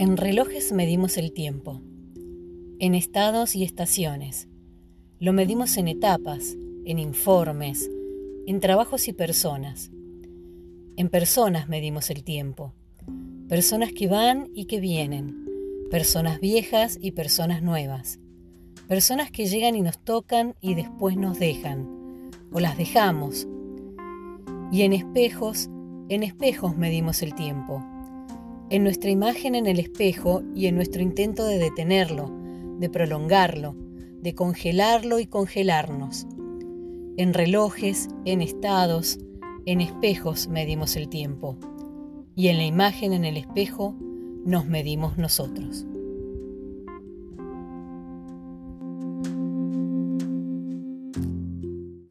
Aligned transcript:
En 0.00 0.16
relojes 0.16 0.72
medimos 0.72 1.18
el 1.18 1.30
tiempo, 1.30 1.82
en 2.78 2.94
estados 2.94 3.54
y 3.54 3.64
estaciones. 3.64 4.48
Lo 5.18 5.34
medimos 5.34 5.76
en 5.76 5.88
etapas, 5.88 6.56
en 6.86 6.98
informes, 6.98 7.90
en 8.46 8.60
trabajos 8.60 9.08
y 9.08 9.12
personas. 9.12 9.90
En 10.96 11.10
personas 11.10 11.68
medimos 11.68 12.08
el 12.08 12.24
tiempo. 12.24 12.72
Personas 13.46 13.92
que 13.92 14.08
van 14.08 14.48
y 14.54 14.64
que 14.64 14.80
vienen. 14.80 15.46
Personas 15.90 16.40
viejas 16.40 16.96
y 16.98 17.10
personas 17.10 17.62
nuevas. 17.62 18.18
Personas 18.88 19.30
que 19.30 19.44
llegan 19.44 19.74
y 19.74 19.82
nos 19.82 19.98
tocan 19.98 20.54
y 20.62 20.76
después 20.76 21.18
nos 21.18 21.38
dejan. 21.38 22.30
O 22.54 22.58
las 22.58 22.78
dejamos. 22.78 23.46
Y 24.72 24.80
en 24.80 24.94
espejos, 24.94 25.68
en 26.08 26.22
espejos 26.22 26.74
medimos 26.78 27.20
el 27.20 27.34
tiempo 27.34 27.84
en 28.70 28.84
nuestra 28.84 29.10
imagen 29.10 29.56
en 29.56 29.66
el 29.66 29.80
espejo 29.80 30.42
y 30.54 30.66
en 30.66 30.76
nuestro 30.76 31.02
intento 31.02 31.44
de 31.44 31.58
detenerlo, 31.58 32.30
de 32.78 32.88
prolongarlo, 32.88 33.74
de 34.22 34.34
congelarlo 34.34 35.18
y 35.18 35.26
congelarnos. 35.26 36.26
En 37.16 37.34
relojes, 37.34 38.08
en 38.24 38.40
estados, 38.40 39.18
en 39.66 39.80
espejos 39.80 40.48
medimos 40.48 40.96
el 40.96 41.08
tiempo 41.08 41.58
y 42.36 42.48
en 42.48 42.58
la 42.58 42.64
imagen 42.64 43.12
en 43.12 43.24
el 43.24 43.36
espejo 43.36 43.96
nos 44.44 44.66
medimos 44.66 45.18
nosotros. 45.18 45.84